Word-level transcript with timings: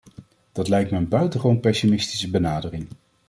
Dat 0.51 0.67
lijkt 0.69 0.91
me 0.91 0.97
een 0.97 1.07
buitengewoon 1.07 1.59
pessimistische 1.59 2.29
benadering. 2.29 2.87